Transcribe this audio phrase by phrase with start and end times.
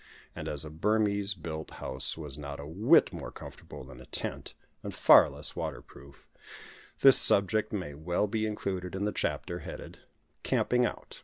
[0.35, 4.55] And as a Burmese built house was not a whit more comfortable than a tent,
[4.81, 6.27] and far less waterproof,
[7.01, 9.99] this subject may well be included in the chapter headed
[10.41, 11.19] "Camping Out."